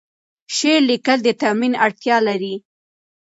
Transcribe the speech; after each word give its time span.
شعر 0.55 0.81
لیکل 0.91 1.17
د 1.23 1.29
تمرین 1.41 1.73
اړتیا 1.85 2.17
لري. 2.27 2.55